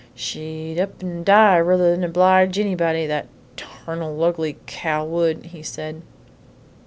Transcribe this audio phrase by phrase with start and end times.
[0.15, 6.01] "She'd up an' die ruther 'n obleege anybody, that tarnal, ugly cow would!" he said.